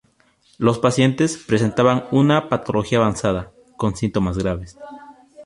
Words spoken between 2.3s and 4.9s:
patología avanzada, con síntomas graves.